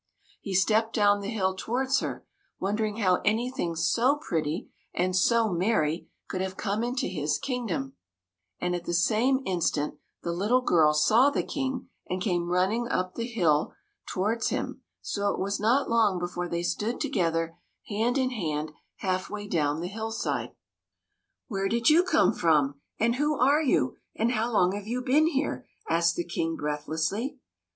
[0.41, 2.25] He stepped down the hill towards her,
[2.59, 7.93] wondering how anything so pretty and so merry could have come into his kingdom;
[8.59, 13.13] and at the same instant the little girl saw the King and came running up
[13.13, 13.75] the hill
[14.07, 18.71] towards him, so it was not long before they stood together, hand in hand,
[19.01, 20.55] half way down the hillside.
[21.47, 25.27] "Where did you come from and who are you and how long have you been
[25.27, 27.37] here?" asked the King, breathlessly.